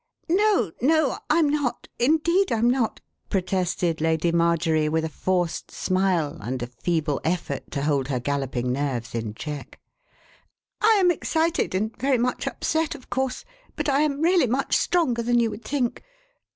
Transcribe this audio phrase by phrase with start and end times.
[0.31, 6.63] "No, no, I'm not; indeed, I'm not!" protested Lady Marjorie with a forced smile and
[6.63, 9.79] a feeble effort to hold her galloping nerves in check.
[10.81, 13.45] "I am excited and very much upset, of course,
[13.75, 16.01] but I am really much stronger than you would think.